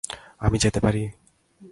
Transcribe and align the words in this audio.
আমি 0.39 0.57
যেতে 0.57 0.79
পারি? 0.79 1.03